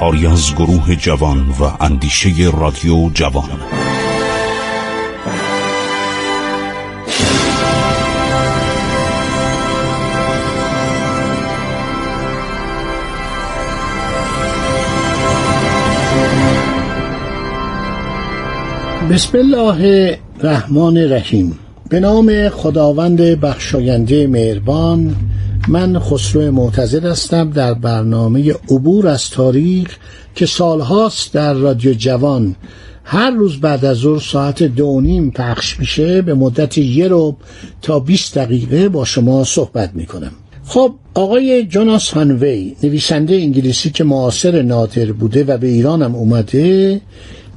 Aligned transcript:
کاری 0.00 0.26
از 0.26 0.54
گروه 0.54 0.96
جوان 0.96 1.48
و 1.48 1.84
اندیشه 1.84 2.30
رادیو 2.60 3.10
جوان. 3.14 3.48
بسم 19.10 19.38
الله 19.38 20.18
الرحمن 20.40 20.96
الرحیم. 20.96 21.58
به 21.88 22.00
نام 22.00 22.48
خداوند 22.48 23.20
بخشاینده 23.20 24.26
مهربان 24.26 25.16
من 25.68 25.98
خسرو 25.98 26.50
معتزد 26.50 27.04
هستم 27.04 27.50
در 27.50 27.74
برنامه 27.74 28.52
عبور 28.52 29.08
از 29.08 29.30
تاریخ 29.30 29.96
که 30.34 30.46
سالهاست 30.46 31.32
در 31.34 31.54
رادیو 31.54 31.94
جوان. 31.94 32.56
هر 33.04 33.30
روز 33.30 33.60
بعد 33.60 33.84
از 33.84 33.96
ظهر 33.96 34.18
ساعت 34.20 34.62
دو 34.62 35.00
نیم 35.00 35.30
پخش 35.30 35.80
میشه 35.80 36.22
به 36.22 36.34
مدت 36.34 36.78
یه 36.78 37.08
رو 37.08 37.36
تا 37.82 38.00
20 38.00 38.38
دقیقه 38.38 38.88
با 38.88 39.04
شما 39.04 39.44
صحبت 39.44 39.90
می‌کنم. 39.94 40.32
خب 40.64 40.94
آقای 41.14 41.64
جوناس 41.64 42.10
هانوی 42.10 42.76
نویسنده 42.82 43.34
انگلیسی 43.34 43.90
که 43.90 44.04
معاصر 44.04 44.62
نادر 44.62 45.12
بوده 45.12 45.44
و 45.44 45.58
به 45.58 45.66
ایران 45.66 46.02
هم 46.02 46.14
اومده 46.14 47.00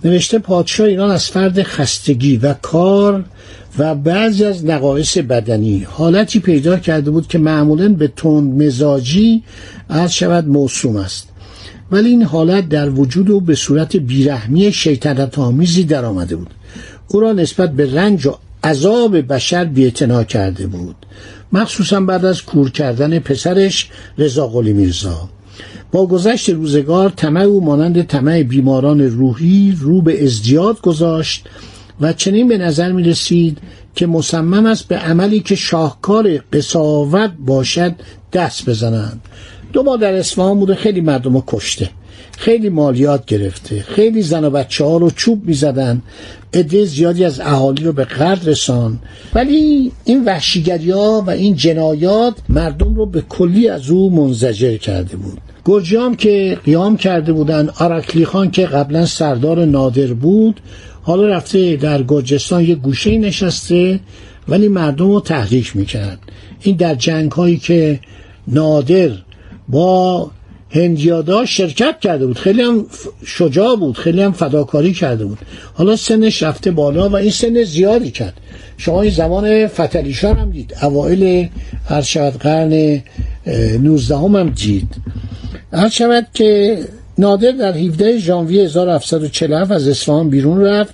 نوشته 0.04 0.40
پادشاه 0.40 0.88
ایران 0.88 1.12
از 1.12 1.28
فرد 1.28 1.64
خستگی 1.64 2.38
و 2.38 2.54
کار 2.54 3.26
و 3.78 3.96
بعضی 3.96 4.45
از 4.45 4.66
نقایص 4.66 5.18
بدنی 5.18 5.88
حالتی 5.90 6.40
پیدا 6.40 6.78
کرده 6.78 7.12
بود 7.12 7.28
که 7.28 7.38
معمولا 7.38 7.90
به 7.90 8.08
تند 8.08 8.64
مزاجی 8.64 9.44
از 9.90 10.16
شود 10.16 10.48
موسوم 10.48 10.95
است. 10.95 11.28
ولی 11.92 12.10
این 12.10 12.23
حالت 12.23 12.70
در 12.70 12.90
وجود 12.90 13.32
او 13.32 13.42
به 13.42 13.56
صورت 13.56 13.95
بیرحمی 13.95 14.72
شیطنت 14.72 15.40
آمیزی 15.40 15.84
در 15.84 16.06
آمده 16.06 16.36
بود. 16.36 16.50
او 17.08 17.20
را 17.20 17.34
نسبت 17.34 17.72
به 17.72 17.94
رنج 17.94 18.26
و 18.26 18.38
عذاب 18.64 19.34
بشر 19.34 19.66
بیعتنا 19.66 20.23
کرده 20.23 20.67
بود. 20.67 20.95
مخصوصا 21.54 22.00
بعد 22.02 22.26
از 22.26 22.42
کور 22.42 22.72
کردن 22.72 23.20
پسرش 23.20 23.90
رضا 24.17 24.48
قلی 24.48 24.73
میرزا. 24.73 25.30
با 25.92 26.08
گذشت 26.08 26.50
روزگار 26.50 27.09
طمع 27.09 27.42
او 27.42 27.66
مانند 27.66 28.02
طمع 28.02 28.44
بیماران 28.44 29.02
روحی 29.02 29.78
رو 29.80 30.02
به 30.02 30.23
ازدیاد 30.23 30.82
گذاشت 30.82 31.45
و 32.02 32.14
چنین 32.14 32.48
به 32.48 32.58
نظر 32.58 32.92
می 32.92 33.04
رسید 33.04 33.58
که 33.95 34.08
مصمم 34.08 34.66
است 34.66 34.88
به 34.88 34.98
عملی 34.98 35.40
که 35.40 35.56
شاهکار 35.56 36.38
قصاوت 36.54 37.32
باشد 37.45 37.95
دست 38.34 38.70
بزنند. 38.70 39.22
دو 39.73 39.84
بار 39.84 39.98
در 39.98 40.14
اصفهان 40.14 40.60
بوده 40.60 40.76
خیلی 40.76 41.02
مردم 41.02 41.34
رو 41.34 41.44
کشته 41.48 41.90
خیلی 42.38 42.70
مالیات 42.70 43.26
گرفته 43.26 43.82
خیلی 43.82 44.22
زن 44.22 44.44
و 44.44 44.50
بچه 44.50 44.86
ها 44.86 44.98
رو 44.98 45.10
چوب 45.10 45.45
می 45.45 45.54
زدن 45.54 46.02
عده 46.54 46.86
زیادی 46.86 47.26
از 47.26 47.40
اهالی 47.40 47.84
رو 47.84 47.92
به 47.92 48.06
قرد 48.06 48.50
رسان 48.50 49.00
ولی 49.33 49.92
این 50.04 50.26
وحشیگری 50.26 50.92
ها 50.92 51.23
و 51.27 51.30
این 51.30 51.56
جنایات 51.56 52.33
مردم 52.50 52.95
رو 52.95 53.06
به 53.06 53.22
کلی 53.22 53.70
از 53.70 53.89
او 53.89 54.10
منزجر 54.10 54.77
کرده 54.77 55.17
بود. 55.17 55.42
گرجیام 55.66 56.16
که 56.16 56.58
قیام 56.66 56.98
کرده 56.98 57.34
بودن 57.34 57.70
آرکلی 57.80 58.26
خان 58.26 58.52
که 58.52 58.66
قبلا 58.66 59.06
سردار 59.06 59.66
نادر 59.66 60.14
بود 60.14 60.62
حالا 61.02 61.28
رفته 61.28 61.76
در 61.76 62.04
گرجستان 62.04 62.64
یه 62.64 62.76
گوشه 62.76 63.18
نشسته 63.18 64.00
ولی 64.48 64.68
مردم 64.68 65.12
رو 65.12 65.20
تحریک 65.20 65.76
می‌کرد. 65.76 66.20
این 66.62 66.76
در 66.76 66.96
جنگ 66.96 67.32
هایی 67.32 67.58
که 67.58 68.00
نادر 68.48 69.10
با 69.68 70.32
هندیادا 70.70 71.46
شرکت 71.46 72.00
کرده 72.02 72.26
بود. 72.26 72.38
خیلی 72.38 72.62
هم 72.62 72.86
شجاع 73.26 73.76
بود 73.76 73.98
خیلی 73.98 74.22
هم 74.22 74.32
فداکاری 74.32 74.94
کرده 74.94 75.26
بود. 75.26 75.38
حالا 75.74 75.95
سنش 75.95 76.44
رفته 76.44 76.72
بالا 76.72 77.10
و 77.10 77.16
این 77.16 77.32
سن 77.32 77.64
زیادی 77.64 78.12
کرد. 78.12 78.34
شما 78.78 79.02
این 79.02 79.12
زمان 79.12 79.68
فتلیشان 79.68 80.38
هم 80.38 80.52
دید. 80.52 80.74
اوائل 80.82 81.45
هر 81.86 82.02
شود 82.02 82.34
قرن 82.34 83.02
19 83.82 84.18
هم, 84.18 84.36
هم 84.36 84.50
دید. 84.50 84.95
هر 85.73 85.89
شود 85.89 86.28
که 86.34 86.78
نادر 87.17 87.52
در 87.52 87.78
17 87.78 88.17
ژانویه 88.17 88.64
1747 88.64 89.72
از 89.72 89.88
اصفهان 89.88 90.30
بیرون 90.30 90.61
رفت 90.61 90.94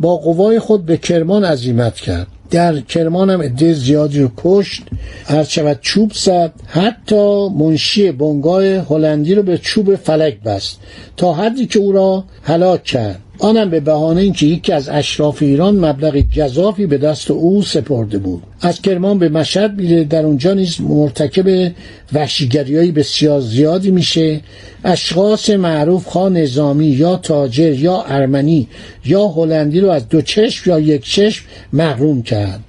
با 0.00 0.16
قوای 0.16 0.58
خود 0.58 0.86
به 0.86 0.96
کرمان 0.96 1.44
عزیمت 1.44 1.94
کرد. 1.94 2.26
در 2.50 2.80
کرمان 2.80 3.30
هم 3.30 3.42
عده 3.42 3.72
زیادی 3.72 4.20
رو 4.20 4.30
کشت 4.36 4.82
هر 5.24 5.44
شود 5.44 5.78
چوب 5.80 6.12
زد 6.12 6.52
حتی 6.66 7.48
منشی 7.48 8.12
بنگاه 8.12 8.64
هلندی 8.64 9.34
رو 9.34 9.42
به 9.42 9.58
چوب 9.58 9.94
فلک 9.94 10.40
بست 10.40 10.78
تا 11.16 11.32
حدی 11.32 11.66
که 11.66 11.78
او 11.78 11.92
را 11.92 12.24
هلاک 12.42 12.84
کرد. 12.84 13.20
آنم 13.40 13.70
به 13.70 13.80
بهانه 13.80 14.20
اینکه 14.20 14.46
یکی 14.46 14.72
از 14.72 14.88
اشراف 14.88 15.42
ایران 15.42 15.84
مبلغ 15.84 16.24
گذافی 16.36 16.86
به 16.86 16.98
دست 16.98 17.30
او 17.30 17.62
سپرده 17.62 18.18
بود. 18.18 18.42
از 18.60 18.82
کرمان 18.82 19.18
به 19.18 19.28
مشهد 19.28 19.80
میره 19.80 20.04
در 20.04 20.26
اونجا 20.26 20.54
نیز 20.54 20.80
مرتکب 20.80 21.72
وحشیگریهای 22.12 22.92
بسیار 22.92 23.40
زیادی 23.40 23.90
میشه. 23.90 24.40
اشخاص 24.84 25.50
معروف 25.50 26.06
خواه 26.06 26.28
نظامی 26.28 26.86
یا 26.86 27.16
تاجر 27.16 27.72
یا 27.72 28.02
ارمنی 28.02 28.68
یا 29.04 29.28
هلندی 29.28 29.80
رو 29.80 29.90
از 29.90 30.08
دو 30.08 30.22
چشم 30.22 30.70
یا 30.70 30.78
یک 30.78 31.04
چشم 31.04 31.44
محروم 31.72 32.22
کرد. 32.22 32.60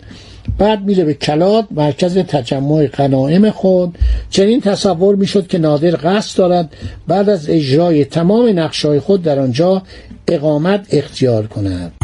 بعد 0.57 0.85
میره 0.85 1.03
به 1.03 1.13
کلات 1.13 1.65
مرکز 1.71 2.17
تجمع 2.17 2.87
غنایم 2.87 3.49
خود. 3.49 3.97
چنین 4.29 4.61
تصور 4.61 5.15
می‌شد 5.15 5.47
که 5.47 5.57
نادر 5.57 5.95
قصد 6.03 6.37
دارد 6.37 6.73
بعد 7.07 7.29
از 7.29 7.49
اجرای 7.49 8.05
تمام 8.05 8.59
نقشای 8.59 8.99
خود 8.99 9.23
در 9.23 9.39
آنجا 9.39 9.81
اقامت 10.33 10.87
اختیار 10.91 11.47
کند. 11.47 12.00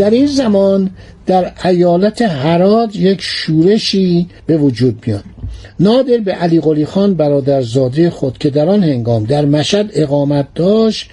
در 0.00 0.10
این 0.10 0.26
زمان 0.26 0.90
در 1.26 1.52
ایالت 1.64 2.22
هرات 2.22 2.96
یک 2.96 3.20
شورشی 3.20 4.26
به 4.46 4.56
وجود 4.56 5.02
میاد. 5.06 5.24
نادر 5.80 6.18
به 6.18 6.32
علی 6.32 6.60
قلی 6.60 6.86
خان 6.86 7.14
برادرزاده 7.14 8.10
خود 8.10 8.38
که 8.38 8.50
در 8.50 8.68
آن 8.68 8.82
هنگام 8.82 9.24
در 9.24 9.44
مشهد 9.44 9.90
اقامت 9.92 10.46
داشت 10.54 11.10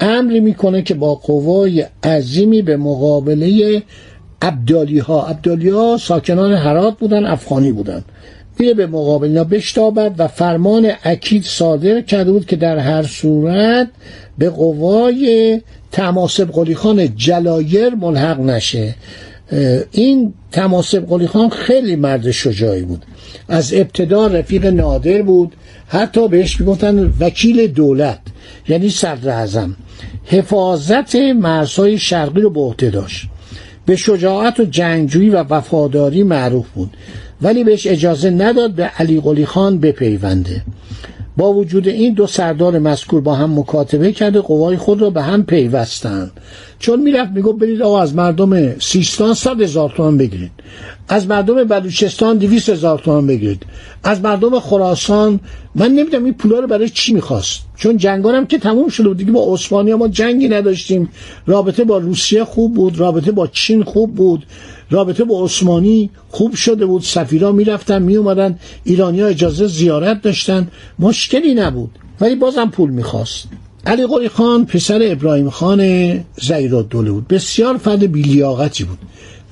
امری 0.00 0.40
می‌کنه 0.40 0.82
که 0.82 0.94
با 0.94 1.14
قوای 1.14 1.86
عظیمی 2.04 2.62
به 2.62 2.76
مقابله 2.76 3.82
عبدالی 4.42 4.98
ها 4.98 5.26
عبدالی 5.26 5.68
ها 5.68 5.98
ساکنان 6.00 6.52
هرات 6.52 6.98
بودن 6.98 7.24
افغانی 7.24 7.72
بودن. 7.72 8.04
میره 8.58 8.74
به 8.74 8.86
مقابل 8.86 9.28
اینا 9.28 9.44
بشتابد 9.44 10.14
و 10.18 10.28
فرمان 10.28 10.90
اکید 11.04 11.44
صادر 11.44 12.00
کرده 12.00 12.32
بود 12.32 12.46
که 12.46 12.56
در 12.56 12.78
هر 12.78 13.02
صورت 13.02 13.88
به 14.38 14.50
قوای 14.50 15.60
تماسب 15.92 16.52
قلی 16.52 16.74
خان 16.74 17.16
جلایر 17.16 17.94
ملحق 17.94 18.40
نشه. 18.40 18.94
این 19.90 20.34
تماسب 20.52 21.06
قلی 21.06 21.26
خان 21.26 21.48
خیلی 21.48 21.96
مرد 21.96 22.30
شجاعی 22.30 22.82
بود. 22.82 23.04
از 23.48 23.74
ابتدا 23.74 24.26
رفیق 24.26 24.66
نادر 24.66 25.22
بود. 25.22 25.52
حتی 25.88 26.28
بهش 26.28 26.60
می‌گفتن 26.60 27.12
وکیل 27.20 27.66
دولت 27.66 28.18
یعنی 28.68 28.90
صدر 28.90 29.30
اعظم. 29.30 29.76
حفاظت 30.24 31.16
مرزهای 31.16 31.98
شرقی 31.98 32.40
رو 32.40 32.50
به 32.50 32.60
عهده 32.60 32.90
داشت. 32.90 33.26
به 33.86 33.96
شجاعت 33.96 34.60
و 34.60 34.64
جنگجویی 34.64 35.30
و 35.30 35.42
وفاداری 35.42 36.22
معروف 36.22 36.68
بود. 36.68 36.90
ولی 37.42 37.64
بهش 37.64 37.86
اجازه 37.86 38.30
نداد 38.30 38.70
به 38.70 38.84
علی 38.84 39.20
قلی 39.20 39.46
خان 39.46 39.78
بپیونده. 39.78 40.62
با 41.36 41.52
وجود 41.52 41.88
این 41.88 42.14
دو 42.14 42.26
سردار 42.26 42.78
مذکور 42.78 43.20
با 43.20 43.34
هم 43.34 43.58
مکاتبه 43.58 44.12
کرده 44.12 44.40
قوای 44.40 44.76
خود 44.76 45.02
را 45.02 45.10
به 45.10 45.22
هم 45.22 45.42
پیوستند. 45.44 46.30
چون 46.78 47.02
می‌رفت 47.02 47.30
می‌گفت 47.30 47.58
برید 47.58 47.82
آقا 47.82 48.00
از 48.00 48.14
مردم 48.14 48.78
سیستان 48.78 49.34
صد 49.34 49.60
هزار 49.60 49.92
تومان 49.96 50.18
بگیرید. 50.18 50.50
از 51.08 51.26
مردم 51.26 51.64
بلوچستان 51.64 52.38
دویست 52.38 52.68
هزار 52.68 52.98
تومان 52.98 53.26
بگیرید. 53.26 53.62
از 54.04 54.20
مردم 54.20 54.60
خراسان 54.60 55.40
من 55.74 55.88
نمی‌دونم 55.88 56.24
این 56.24 56.34
پولا 56.34 56.58
رو 56.58 56.66
برای 56.66 56.88
چی 56.88 57.14
می‌خواست. 57.14 57.65
چون 57.76 57.96
جنگارم 57.96 58.46
که 58.46 58.58
تموم 58.58 58.88
شده 58.88 59.08
بود. 59.08 59.16
دیگه 59.16 59.32
با 59.32 59.54
عثمانی 59.54 59.94
ما 59.94 60.08
جنگی 60.08 60.48
نداشتیم. 60.48 61.08
رابطه 61.46 61.84
با 61.84 61.98
روسیه 61.98 62.44
خوب 62.44 62.74
بود. 62.74 62.98
رابطه 62.98 63.32
با 63.32 63.46
چین 63.46 63.84
خوب 63.84 64.14
بود. 64.14 64.46
رابطه 64.90 65.24
با 65.24 65.44
عثمانی 65.44 66.10
خوب 66.28 66.54
شده 66.54 66.86
بود. 66.86 67.02
سفیرا 67.02 67.52
می‌رفتن 67.52 68.02
میومدن 68.02 68.58
ایرانی 68.84 69.20
ها 69.20 69.26
اجازه 69.26 69.66
زیارت 69.66 70.22
داشتن. 70.22 70.68
مشکلی 70.98 71.54
نبود. 71.54 71.90
ولی 72.20 72.34
بازم 72.34 72.70
پول 72.70 72.90
می‌خواست. 72.90 73.48
علی 73.86 74.06
قلی 74.06 74.28
خان 74.28 74.66
پسر 74.66 75.00
ابراهیم 75.02 75.50
خان 75.50 75.80
زیرالدوله 76.40 77.10
بود. 77.10 77.28
بسیار 77.28 77.76
فرد 77.76 78.12
بیلیاقتی 78.12 78.84
بود 78.84 78.98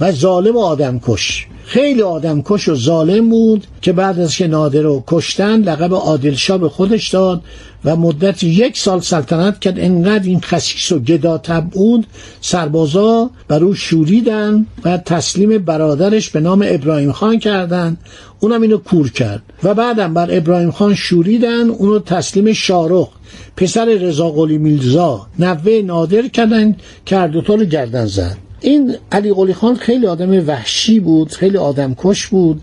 و 0.01 0.13
ظالم 0.13 0.57
و 0.57 0.61
آدمکش. 0.61 1.47
خیلی 1.67 2.03
آدمکش 2.03 2.69
و 2.69 2.75
ظالم 2.75 3.31
بود 3.31 3.67
که 3.83 3.93
بعد 3.93 4.21
از 4.21 4.37
که 4.37 4.47
نادر 4.47 4.81
رو 4.81 5.05
کشتن 5.07 5.61
لقب 5.61 5.95
عادلشاه 5.95 6.59
به 6.59 6.69
خودش 6.69 7.09
داد 7.09 7.43
و 7.85 7.97
مدت 7.97 8.43
یک 8.43 8.79
سال 8.79 9.01
سلطنت 9.01 9.59
کرد. 9.59 9.79
انقدر 9.79 10.25
این 10.25 10.41
خسیس 10.41 10.93
و 10.93 10.99
گداتب 10.99 11.65
بود 11.65 12.07
سربازا 12.41 13.31
بر 13.49 13.65
او 13.65 13.75
شوریدن 13.75 14.67
و 14.85 14.99
تسلیم 14.99 15.59
برادرش 15.59 16.31
به 16.31 16.41
نام 16.41 16.65
ابراهیم 16.67 17.13
خان 17.13 17.39
کردن. 17.39 17.97
اونم 18.41 18.63
اینو 18.63 18.77
کور 18.77 19.11
کرد 19.11 19.43
و 19.63 19.75
بعدم 19.75 20.15
بر 20.15 20.37
ابراهیم 20.37 20.71
خان 20.71 20.95
شوریدن 20.95 21.71
اونو 21.71 21.99
تسلیم 21.99 22.53
شارخ 22.53 23.09
پسر 23.57 23.85
رضا 23.85 24.31
قلی 24.31 24.59
میلزا 24.59 25.27
نوه 25.39 25.83
نادر 25.85 26.29
کردن 26.29 26.77
کرد 27.07 27.37
و 27.37 27.41
رو 27.41 27.65
گردن 27.65 28.07
زد. 28.07 28.44
این 28.65 28.97
علی 29.13 29.33
قلی 29.33 29.55
خان 29.55 29.75
خیلی 29.75 30.07
آدم 30.07 30.49
وحشی 30.49 31.01
بود 31.01 31.33
خیلی 31.33 31.57
آدم 31.57 31.95
کش 31.99 32.27
بود. 32.27 32.61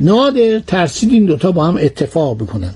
نادر 0.00 0.58
ترسید 0.58 1.12
این 1.12 1.24
دوتا 1.24 1.52
با 1.52 1.64
هم 1.64 1.76
اتفاق 1.76 2.36
بکنن. 2.36 2.74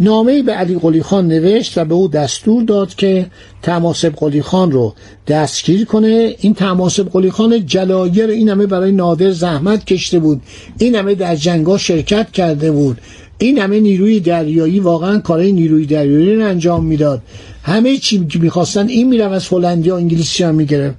نامه 0.00 0.42
به 0.42 0.52
علی 0.52 0.78
قلی 0.78 1.02
خان 1.02 1.28
نوشت 1.28 1.78
و 1.78 1.84
به 1.84 1.94
او 1.94 2.08
دستور 2.08 2.62
داد 2.62 2.94
که 2.94 3.26
تماسب 3.62 4.14
قلی 4.16 4.42
خان 4.42 4.72
رو 4.72 4.94
دستگیر 5.26 5.84
کنه. 5.84 6.34
این 6.40 6.54
تماسب 6.54 7.08
قلی 7.08 7.30
خان 7.30 7.66
جلایر 7.66 8.30
این 8.30 8.48
همه 8.48 8.66
برای 8.66 8.92
نادر 8.92 9.30
زحمت 9.30 9.84
کشته 9.84 10.18
بود. 10.18 10.40
این 10.78 10.94
همه 10.94 11.14
در 11.14 11.36
جنگا 11.36 11.78
شرکت 11.78 12.32
کرده 12.32 12.70
بود. 12.70 13.00
این 13.38 13.58
همه 13.58 13.80
نیروی 13.80 14.20
دریایی 14.20 14.80
واقعا 14.80 15.18
کارهای 15.18 15.52
نیروی 15.52 15.86
دریایی 15.86 16.36
رو 16.36 16.44
انجام 16.44 16.84
می‌داد. 16.84 17.22
همه 17.62 17.96
چی 17.96 18.26
که 18.26 18.38
می‌خواستن 18.38 18.88
این 18.88 19.08
میرم 19.08 19.32
از 19.32 19.48
هلندی 19.48 19.90
و 19.90 19.94
انگلیسی 19.94 20.44
هم 20.44 20.54
می‌گرفت. 20.54 20.96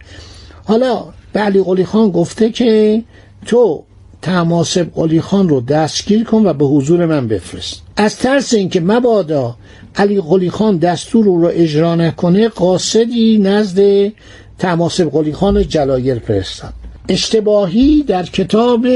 حالا 0.67 1.03
به 1.33 1.39
علی 1.39 1.63
قلی 1.63 1.85
خان 1.85 2.11
گفته 2.11 2.49
که 2.49 3.03
تو 3.45 3.83
تماسب 4.21 4.87
قلی 4.95 5.21
خان 5.21 5.49
رو 5.49 5.61
دستگیر 5.61 6.23
کن 6.23 6.45
و 6.45 6.53
به 6.53 6.65
حضور 6.65 7.05
من 7.05 7.27
بفرست. 7.27 7.81
از 7.97 8.15
ترس 8.15 8.53
اینکه 8.53 8.79
مبادا 8.79 9.55
علی 9.95 10.21
قلی 10.21 10.49
خان 10.49 10.77
دستور 10.77 11.25
رو, 11.25 11.51
اجرا 11.53 11.95
نکنه 11.95 12.47
قاصدی 12.47 13.37
نزد 13.37 14.11
تماسب 14.59 15.09
قلی 15.09 15.33
خان 15.33 15.67
جلایر 15.67 16.19
فرستاد. 16.19 16.73
اشتباهی 17.09 18.03
در 18.03 18.23
کتاب 18.23 18.87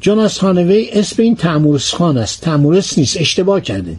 جاناس 0.00 0.38
خانوی 0.38 0.88
اسم 0.92 1.22
این 1.22 1.36
تمورس 1.36 1.94
خان 1.94 2.18
است. 2.18 2.40
تمورس 2.40 2.98
نیست. 2.98 3.16
اشتباه 3.20 3.60
کردین. 3.60 3.98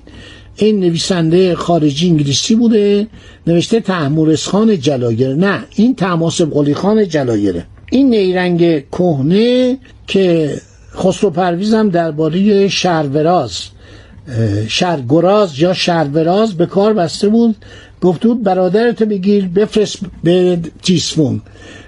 این 0.57 0.79
نویسنده 0.79 1.55
خارجی 1.55 2.09
انگلیسی 2.09 2.55
بوده 2.55 3.07
نوشته 3.47 3.79
تحمورس 3.79 4.47
خان 4.47 4.79
جلایر 4.79 5.33
نه 5.33 5.63
این 5.75 5.95
تماسب 5.95 6.53
قلی 6.53 6.73
خان 6.73 7.07
جلایره 7.07 7.65
این 7.91 8.09
نیرنگ 8.09 8.89
کهنه 8.89 9.77
که 10.07 10.55
خسرو 10.95 11.29
پرویزم 11.29 11.89
درباره 11.89 12.67
شهروراز 12.67 13.59
شهرگراز 14.67 15.59
یا 15.59 15.73
شهروراز 15.73 16.53
به 16.53 16.65
کار 16.65 16.93
بسته 16.93 17.27
بود. 17.27 17.55
گفت 18.01 18.23
بود 18.23 18.43
برادرتو 18.43 19.05
بگیر 19.05 19.47
بفرست 19.47 19.97
به 20.23 20.59
تیسفون. 20.83 21.41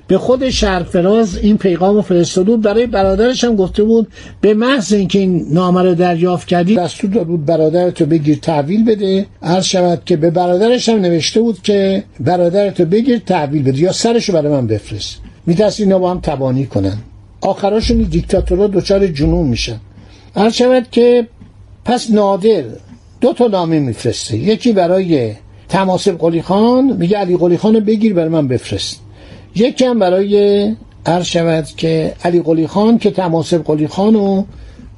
به 0.08 0.18
خود 0.18 0.50
شهرفراز 0.50 1.38
این 1.38 1.58
پیغام 1.58 1.96
رو 1.96 2.02
فرستاده 2.02 2.52
بود 2.52 2.62
برای 2.62 2.88
برادرش 2.88 3.44
هم 3.44 3.56
گفته 3.56 3.84
بود 3.84 4.08
به 4.42 4.54
محض 4.54 4.94
اینکه 4.94 5.20
این 5.20 5.46
نامه 5.52 5.84
رو 5.84 5.96
دریافت 5.96 6.48
کردی 6.48 6.76
دستور 6.76 7.10
داد 7.10 7.28
بود 7.28 7.46
برادرتو 7.46 8.06
بگیر 8.06 8.38
تحویل 8.42 8.86
بده. 8.86 9.26
عرض 9.42 9.66
شود 9.66 10.02
که 10.06 10.18
به 10.18 10.30
برادرش 10.30 10.90
هم 10.90 11.00
نوشته 11.00 11.42
بود 11.42 11.62
که 11.62 12.04
برادرتو 12.20 12.86
بگیر 12.86 13.22
تحویل 13.26 13.64
بده 13.64 13.80
یا 13.80 13.92
سرشو 13.92 14.34
برای 14.34 14.52
من 14.52 14.68
بفرست. 14.68 15.20
میترسی 15.46 15.84
اینا 15.84 16.00
با 16.00 16.12
هم 16.12 16.20
تبانی 16.20 16.66
کنن. 16.66 16.98
آخراشون 17.42 17.98
دیکتاتورها 17.98 18.68
دچار 18.68 19.08
جنون 19.08 19.48
میشن. 19.48 19.80
عرض 20.36 20.54
شود 20.54 20.88
که 20.92 21.28
پس 21.90 22.12
نادر 22.12 22.64
دو 23.22 23.34
تا 23.34 23.48
نامه 23.48 23.80
میفرسته. 23.80 24.38
یکی 24.38 24.72
برای 24.72 25.34
تماسب 25.70 26.18
قلی 26.18 26.42
خان 26.42 26.98
میگه 26.98 27.18
علی 27.18 27.38
قلی 27.38 27.58
خان 27.58 27.80
بگیر 27.80 28.14
برای 28.14 28.30
من 28.30 28.48
بفرست. 28.48 29.02
یکی 29.56 29.86
هم 29.86 30.00
برای 30.00 30.76
عرض 31.06 31.26
شود 31.26 31.66
که 31.78 32.14
علی 32.24 32.42
قلی 32.42 32.68
خان 32.68 32.98
که 32.98 33.12
تماسب 33.12 33.64
قلی 33.64 33.88
خان 33.88 34.14
رو 34.14 34.46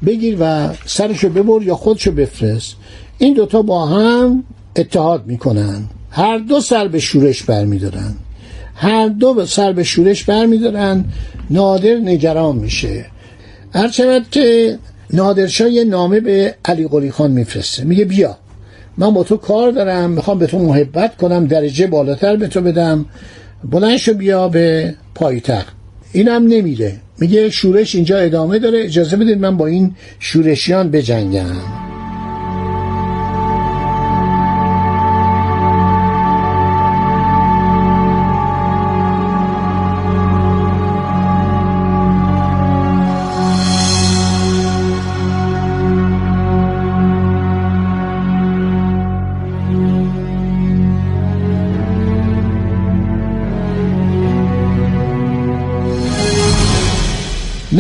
بگیر 0.05 0.37
و 0.39 0.69
سرشو 0.85 1.29
ببر 1.29 1.61
یا 1.61 1.75
خودشو 1.75 2.11
بفرست. 2.11 2.75
این 3.17 3.33
دوتا 3.33 3.61
با 3.61 3.85
هم 3.85 4.43
اتحاد 4.75 5.27
می‌کنن. 5.27 5.83
هر 6.11 6.37
دو 6.37 6.61
سر 6.61 6.87
به 6.87 6.99
شورش 6.99 7.43
برمیدارن. 7.43 8.15
هر 8.75 9.07
دو 9.07 9.45
سر 9.45 9.73
به 9.73 9.83
شورش 9.83 10.23
برمیدارن. 10.23 11.05
نادر 11.49 11.95
نگران 11.95 12.55
میشه. 12.55 13.05
هر 13.73 13.91
شود 13.91 14.25
که 14.31 14.77
نادرشاه 15.13 15.69
یه 15.69 15.83
نامه 15.83 16.19
به 16.19 16.55
علی 16.65 16.87
قلی 16.87 17.11
خان 17.11 17.31
میفرسته. 17.31 17.83
میگه 17.83 18.05
بیا 18.05 18.37
من 18.97 19.13
با 19.13 19.23
تو 19.23 19.37
کار 19.37 19.71
دارم 19.71 20.09
می‌خوام 20.09 20.39
به 20.39 20.47
تو 20.47 20.59
محبت 20.59 21.17
کنم 21.17 21.47
درجه 21.47 21.87
بالاتر 21.87 22.35
به 22.35 22.47
تو 22.47 22.61
بدم. 22.61 23.05
بلند 23.63 23.97
شو 23.97 24.13
بیا 24.13 24.47
به 24.47 24.95
پایتخت. 25.15 25.75
اینم 26.13 26.47
نمیره 26.47 26.95
میگه 27.19 27.49
شورش 27.49 27.95
اینجا 27.95 28.17
ادامه 28.17 28.59
داره 28.59 28.83
اجازه 28.83 29.17
بدید 29.17 29.37
من 29.37 29.57
با 29.57 29.67
این 29.67 29.95
شورشیان 30.19 30.91
بجنگم. 30.91 31.90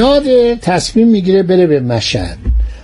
نادر 0.01 0.55
تصمیم 0.61 1.07
می‌گیره 1.07 1.43
بره 1.43 1.67
به 1.67 1.79
مشهد. 1.79 2.37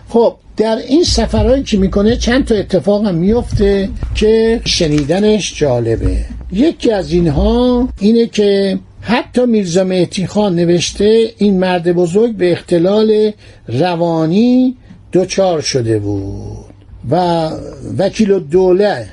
خب 0.10 0.36
در 0.58 0.78
این 0.88 1.04
سفرهایی 1.04 1.64
که 1.64 1.78
می‌کنه 1.78 2.16
چند 2.16 2.46
تا 2.46 2.56
اتفاق 2.56 3.06
هم 3.06 3.16
میفته 3.16 3.90
که 4.16 4.62
شنیدنش 4.66 5.60
جالبه. 5.60 6.18
یکی 6.52 6.92
از 6.92 7.12
اینها 7.12 7.90
اینه 8.00 8.26
که 8.26 8.80
حتی 9.02 9.46
میرزا 9.46 9.84
مهتی 9.84 10.28
خان 10.28 10.56
نوشته 10.56 11.34
این 11.38 11.60
مرد 11.60 11.94
بزرگ 11.94 12.36
به 12.36 12.52
اختلال 12.52 13.32
روانی 13.68 14.76
دچار 15.14 15.62
شده 15.62 16.00
بود. 16.00 16.68
و 17.12 17.50
وکیل 17.98 18.40
دوله 18.40 19.08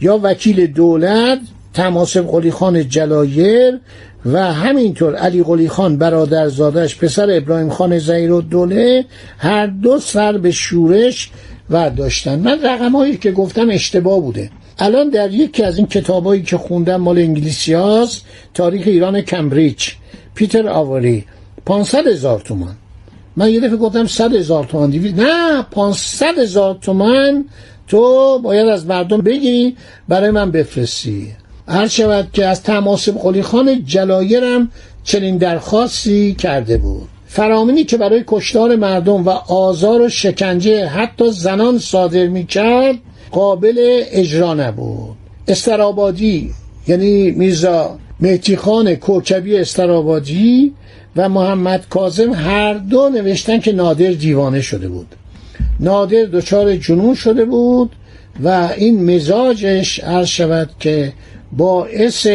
یا 0.00 0.20
وکیل 0.22 0.66
دولت 0.66 1.38
تماسب 1.74 2.26
قلی 2.26 2.50
خان 2.50 2.88
جلایر 2.88 3.80
و 4.26 4.52
همینطور 4.52 5.16
علی 5.16 5.42
قلی 5.42 5.68
خان 5.68 5.98
برادرزادش 5.98 6.98
پسر 6.98 7.30
ابراهیم 7.30 7.70
خان 7.70 7.98
زیر 7.98 8.32
و 8.32 8.40
دوله 8.40 9.04
هر 9.38 9.66
دو 9.66 9.98
سر 9.98 10.38
به 10.38 10.50
شورش 10.50 11.30
و 11.70 11.90
داشتن. 11.90 12.38
من 12.38 12.62
رقم 12.62 12.96
هایی 12.96 13.16
که 13.16 13.32
گفتم 13.32 13.70
اشتباه 13.70 14.20
بوده. 14.20 14.50
الان 14.78 15.10
در 15.10 15.30
یکی 15.30 15.62
از 15.62 15.76
این 15.76 15.86
کتابایی 15.86 16.42
که 16.42 16.56
خوندم 16.56 16.96
مال 16.96 17.18
انگلیسی 17.18 17.72
هاست 17.72 18.24
تاریخ 18.54 18.86
ایران 18.86 19.20
کمبریج. 19.20 19.88
پیتر 20.34 20.68
آوری 20.68 21.24
500 21.66 22.06
هزار 22.06 22.40
تومان. 22.40 22.76
من 23.36 23.50
یه 23.50 23.60
دفعه 23.60 23.76
گفتم 23.76 24.06
100 24.06 24.34
هزار 24.34 24.64
تومان 24.64 24.90
دیوی 24.90 25.12
نه 25.12 25.62
500 25.62 26.38
هزار 26.38 26.78
تومان 26.82 27.44
تو 27.88 28.38
باید 28.38 28.68
از 28.68 28.86
مردم 28.86 29.20
بگی 29.20 29.76
برای 30.08 30.30
من 30.30 30.50
بفرستی. 30.50 31.26
هر 31.68 31.88
شود 31.88 32.28
که 32.32 32.46
از 32.46 32.62
تماسب 32.62 33.18
قلی 33.18 33.42
خان 33.42 33.84
جلایرم 33.84 34.70
چنین 35.04 35.36
درخواستی 35.36 36.34
کرده 36.34 36.78
بود. 36.78 37.08
فرامینی 37.26 37.84
که 37.84 37.96
برای 37.96 38.24
کشتار 38.26 38.76
مردم 38.76 39.24
و 39.24 39.30
آزار 39.48 40.00
و 40.00 40.08
شکنجه 40.08 40.86
حتی 40.86 41.30
زنان 41.32 41.78
صادر 41.78 42.26
می 42.26 42.46
کرد 42.46 42.94
قابل 43.30 44.02
اجرا 44.10 44.54
نبود. 44.54 45.16
استرابادی 45.48 46.50
یعنی 46.88 47.30
میرزا 47.30 47.98
مهتی 48.20 48.56
خان 48.56 48.94
کوکبی 48.94 49.56
استرابادی 49.56 50.74
و 51.16 51.28
محمد 51.28 51.86
کازم 51.90 52.32
هر 52.32 52.74
دو 52.74 53.08
نوشتن 53.08 53.60
که 53.60 53.72
نادر 53.72 54.10
دیوانه 54.10 54.60
شده 54.60 54.88
بود. 54.88 55.06
نادر 55.80 56.24
دچار 56.24 56.76
جنون 56.76 57.14
شده 57.14 57.44
بود 57.44 57.90
و 58.44 58.68
این 58.76 59.14
مزاجش 59.14 60.00
عرض 60.00 60.26
شود 60.26 60.70
که 60.80 61.12
باعث 61.52 62.26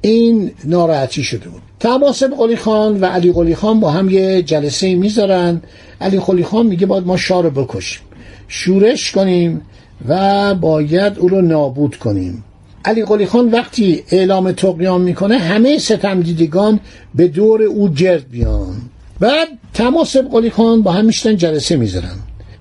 این 0.00 0.50
ناراحتی 0.64 1.22
شده 1.22 1.48
بود. 1.48 1.62
تماسب 1.80 2.30
قلی 2.38 2.56
خان 2.56 3.00
و 3.00 3.04
علی 3.04 3.32
قلی 3.32 3.54
خان 3.54 3.80
با 3.80 3.90
هم 3.90 4.10
یه 4.10 4.42
جلسه 4.42 4.94
می‌ذارن. 4.94 5.62
علی 6.00 6.20
قلی 6.20 6.44
خان 6.44 6.66
میگه 6.66 6.86
باید 6.86 7.06
ما 7.06 7.16
شاه 7.16 7.42
رو 7.42 7.50
بکشیم. 7.50 8.02
شورش 8.48 9.12
کنیم 9.12 9.62
و 10.08 10.54
باید 10.54 11.18
او 11.18 11.28
رو 11.28 11.42
نابود 11.42 11.96
کنیم. 11.96 12.44
علی 12.84 13.04
قلی 13.04 13.26
خان 13.26 13.50
وقتی 13.50 14.02
اعلام 14.10 14.52
تقیان 14.52 15.00
می‌کنه 15.00 15.38
همه 15.38 15.78
ستم 15.78 16.20
دیدگان 16.20 16.80
به 17.14 17.28
دور 17.28 17.62
او 17.62 17.88
گرد 17.88 18.30
بیان. 18.30 18.76
بعد 19.20 19.48
تماسب 19.74 20.28
قلی 20.32 20.50
خان 20.50 20.82
با 20.82 20.92
هم 20.92 21.04
میشتن 21.04 21.36
جلسه 21.36 21.76
می‌ذارن. 21.76 22.16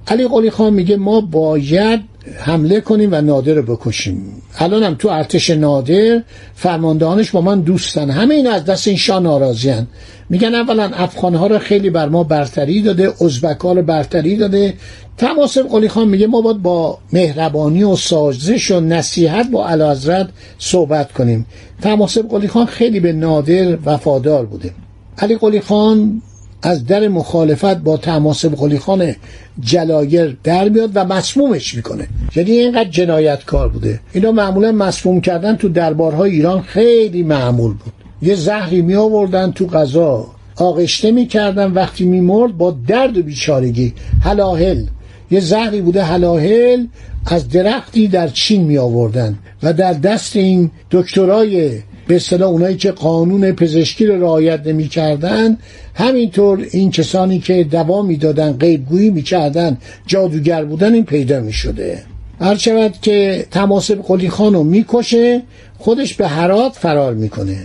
علی 0.07 0.27
قلی 0.27 0.49
خان 0.49 0.73
میگه 0.73 0.97
ما 0.97 1.21
باید 1.21 1.99
حمله 2.37 2.81
کنیم 2.81 3.09
و 3.11 3.21
نادر 3.21 3.53
رو 3.53 3.75
بکشیم. 3.75 4.41
الان 4.57 4.83
هم 4.83 4.95
تو 4.95 5.07
ارتش 5.07 5.49
نادر 5.49 6.23
فرماندهانش 6.55 7.31
با 7.31 7.41
من 7.41 7.61
دوستن. 7.61 8.09
همه 8.09 8.35
این 8.35 8.47
از 8.47 8.65
دست 8.65 8.87
این 8.87 8.97
شاه 8.97 9.19
ناراضیان 9.19 9.87
میگن 10.29 10.55
اولا 10.55 10.83
افغانها 10.83 11.47
رو 11.47 11.59
خیلی 11.59 11.89
بر 11.89 12.09
ما 12.09 12.23
برتری 12.23 12.81
داده 12.81 13.23
ازبکا 13.23 13.73
رو 13.73 13.81
برتری 13.81 14.35
داده. 14.35 14.73
تماسب 15.17 15.61
قلی 15.61 15.89
خان 15.89 16.07
میگه 16.07 16.27
ما 16.27 16.41
باید 16.41 16.61
با 16.61 16.97
مهربانی 17.13 17.83
و 17.83 17.95
سازش 17.95 18.71
و 18.71 18.79
نصیحت 18.79 19.51
با 19.51 19.67
علازرد 19.67 20.33
صحبت 20.59 21.11
کنیم. 21.11 21.45
تماسب 21.81 22.29
قلی 22.29 22.47
خان 22.47 22.65
خیلی 22.65 22.99
به 22.99 23.13
نادر 23.13 23.77
وفادار 23.85 24.45
بوده. 24.45 24.71
علی 25.17 25.35
قلی 25.35 25.61
خان 25.61 26.21
از 26.67 26.85
در 26.85 27.07
مخالفت 27.07 27.77
با 27.77 27.97
تماسب 27.97 28.55
قلی 28.55 28.79
خان 28.79 29.15
جلایر 29.59 30.37
در 30.43 30.69
میاد 30.69 30.91
و 30.93 31.05
مسمومش 31.05 31.75
می‌کنه. 31.75 32.07
یعنی 32.35 32.51
اینقدر 32.51 32.89
جنایتکار 32.89 33.69
بوده. 33.69 33.99
اینا 34.13 34.31
معمولا 34.31 34.71
مسموم 34.71 35.21
کردن 35.21 35.55
تو 35.55 35.69
دربارهای 35.69 36.31
ایران 36.31 36.61
خیلی 36.61 37.23
معمول 37.23 37.73
بود. 37.73 37.93
یه 38.21 38.35
زهری 38.35 38.81
می 38.81 38.95
آوردن 38.95 39.51
تو 39.51 39.67
غذا. 39.67 40.27
آغشته 40.55 41.11
می‌کردن 41.11 41.71
وقتی 41.71 42.05
میمرد 42.05 42.57
با 42.57 42.77
درد 42.87 43.17
و 43.17 43.23
بیچارگی. 43.23 43.93
هلاهل 44.21 44.83
یه 45.31 45.39
زهری 45.39 45.81
بوده 45.81 46.03
هلاهل 46.03 46.85
از 47.25 47.49
درختی 47.49 48.07
در 48.07 48.27
چین 48.27 48.63
می 48.63 48.77
آوردن 48.77 49.37
و 49.63 49.73
در 49.73 49.93
دست 49.93 50.35
این 50.35 50.71
دکترای 50.91 51.79
به 52.07 52.15
اصطلاح 52.15 52.49
اونایی 52.49 52.77
که 52.77 52.91
قانون 52.91 53.51
پزشکی 53.51 54.05
رو 54.05 54.21
رعایت 54.21 54.67
نمی‌کردن 54.67 55.57
همینطور 55.93 56.67
این 56.71 56.91
کسانی 56.91 57.39
که 57.39 57.63
دوا 57.63 58.01
می‌دادن 58.01 58.53
غیبگویی 58.53 59.09
می‌کردن 59.09 59.77
جادوگر 60.07 60.65
بودن 60.65 60.93
این 60.93 61.05
پیدا 61.05 61.39
می‌شده. 61.39 62.03
هر 62.41 62.55
شود 62.55 62.93
که 63.01 63.45
تماسب 63.51 64.01
قلی 64.01 64.29
خانو 64.29 64.63
می‌کشه 64.63 65.41
خودش 65.77 66.13
به 66.13 66.27
هرات 66.27 66.73
فرار 66.73 67.13
می‌کنه. 67.13 67.57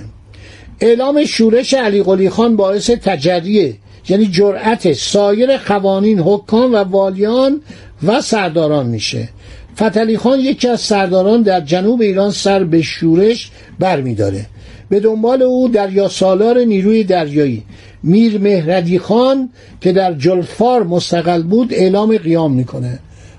اعلام 0.80 1.25
شورش 1.25 1.75
علی 1.75 2.02
قلی 2.02 2.30
خان 2.30 2.56
باعث 2.56 2.90
تجریه 2.90 3.75
یعنی 4.08 4.26
جرأت 4.26 4.92
سایر 4.92 5.56
قوانین 5.56 6.18
حکام 6.18 6.72
و 6.72 6.76
والیان 6.76 7.61
و 8.02 8.20
سرداران 8.20 8.87
میشه. 8.87 9.28
فتلی 9.76 10.19
خان 10.19 10.41
یکی 10.41 10.69
از 10.69 10.81
سرداران 10.81 11.43
در 11.43 11.61
جنوب 11.61 12.00
ایران 12.00 12.31
سر 12.31 12.64
به 12.64 12.83
شورش 12.83 13.50
برمیداره. 13.79 14.47
به 14.88 15.00
دنبال 15.00 15.43
او 15.43 15.69
دریا 15.69 16.09
سالار 16.09 16.59
نیروی 16.59 17.05
دریایی 17.05 17.62
میر 18.02 18.38
مهردی 18.38 18.99
خان 18.99 19.50
که 19.81 19.93
در 19.93 20.14
جلفار 20.14 20.83
مستقل 20.83 21.43
بود 21.43 21.75
اعلام 21.75 22.17
قیام 22.17 22.52
می‌کنه. 22.52 22.99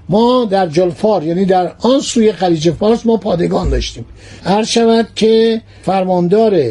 ما 0.10 0.48
در 0.52 0.68
جلفار 0.68 1.24
یعنی 1.24 1.46
در 1.46 1.72
آن 1.80 2.00
سوی 2.00 2.32
خلیج 2.32 2.72
فارس 2.72 3.06
ما 3.06 3.18
پادگان 3.18 3.70
داشتیم. 3.70 4.06
هر 4.44 4.64
شود 4.64 5.08
که 5.16 5.62
فرماندار 5.82 6.62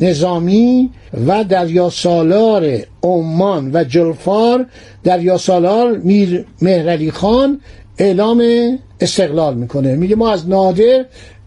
نظامی 0.00 0.90
و 1.26 1.44
دریا 1.44 1.90
سالار 1.90 2.78
عمان 3.02 3.70
و 3.74 3.84
جلفار 3.84 4.66
دریا 5.04 5.38
سالار 5.38 5.98
میر 5.98 6.44
مهرعلی 6.62 7.10
خان 7.10 7.60
اعلام 7.98 8.42
استقلال 9.00 9.54
می‌کنه. 9.54 9.96
میگه 9.96 10.16
ما 10.16 10.32
از 10.32 10.48
نادر 10.48 11.04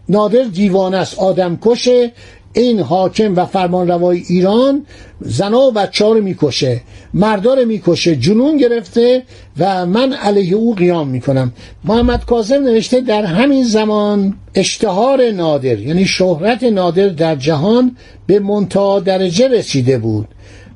نادر 0.08 0.42
دیوانه 0.42 0.96
است 0.96 1.18
آدم 1.18 1.58
کشه 1.62 2.12
این 2.52 2.80
حاکم 2.80 3.36
و 3.36 3.44
فرمان 3.44 3.88
روای 3.88 4.22
ایران 4.28 4.86
زنا 5.20 5.60
و 5.60 5.70
بچه 5.70 6.04
رو 6.04 6.20
می‌کشه 6.20 6.80
مردا 7.14 7.54
رو 7.54 7.64
می‌کشه 7.64 8.16
جنون 8.16 8.56
گرفته 8.56 9.22
و 9.58 9.86
من 9.86 10.12
علیه 10.12 10.54
او 10.54 10.74
قیام 10.74 11.08
می‌کنم. 11.08 11.52
محمد 11.84 12.24
کاظم 12.24 12.62
نوشته 12.62 13.00
در 13.00 13.24
همین 13.24 13.64
زمان 13.64 14.34
اشتهار 14.54 15.30
نادر 15.30 15.78
یعنی 15.78 16.06
شهرت 16.06 16.62
نادر 16.62 17.08
در 17.08 17.36
جهان 17.36 17.96
به 18.26 18.38
منتها 18.38 19.00
درجه 19.00 19.48
رسیده 19.48 19.98
بود. 19.98 20.28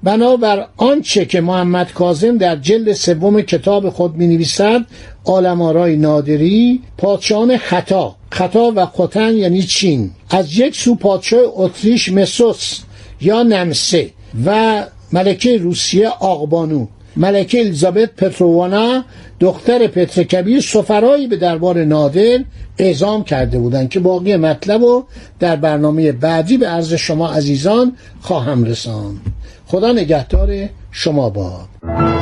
بنابر 0.03 0.67
آنچه 0.77 1.25
که 1.25 1.41
محمد 1.41 1.93
کاظم 1.93 2.39
در 2.39 2.57
جلد 2.57 2.93
سوم 2.93 3.43
کتاب 3.43 3.91
خود 3.91 4.17
می 4.17 4.27
نویسد 4.27 4.81
آلمارای 5.25 5.97
نادری 5.97 6.81
پادشاهان 6.99 7.57
خطا. 7.57 8.17
خطا 8.33 8.73
و 8.77 8.81
قطن 8.81 9.37
یعنی 9.37 9.63
چین. 9.63 10.11
از 10.31 10.59
یک 10.59 10.77
سو 10.77 10.95
پادشاه 10.95 11.41
اتریش 11.55 12.13
مسوس 12.13 12.81
یا 13.21 13.43
نمسه 13.43 14.11
و 14.47 14.85
ملکه 15.13 15.59
روسیه 15.59 16.09
آقبانو. 16.09 16.87
ملکه 17.17 17.61
الیزابت 17.61 18.11
پتروانا 18.17 19.05
دختر 19.41 19.87
پتر 19.87 20.23
کبیر 20.23 20.61
سفرایی 20.61 21.27
به 21.27 21.37
دربار 21.37 21.85
نادر 21.85 22.39
اعزام 22.79 23.25
کرده 23.25 23.59
بودند 23.59 23.89
که 23.89 24.01
باقی 24.01 24.37
مطلب 24.37 24.83
رو 24.83 25.05
در 25.39 25.57
برنامه 25.57 26.13
بعدی 26.13 26.57
به 26.57 26.67
عرض 26.67 26.95
شما 26.95 27.31
عزیزان 27.33 27.97
خواهم 28.21 28.65
رساند. 28.65 29.21
خدا 29.67 29.93
نگهدار 29.93 30.69
شما 30.91 31.31
باد. 31.31 32.20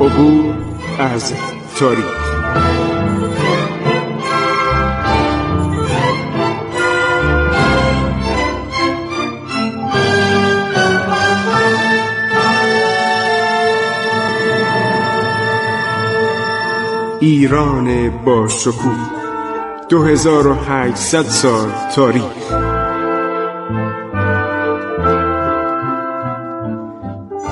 عبور 0.00 0.54
از 0.98 1.34
تاریخ. 1.78 2.04
ایران 17.20 18.10
با 18.24 18.48
شکوه. 18.48 19.10
2800 19.88 21.22
سال 21.22 21.68
تاریخ. 21.94 22.22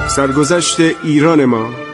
سرگذشت 0.08 0.80
ایران 1.04 1.44
ما 1.44 1.87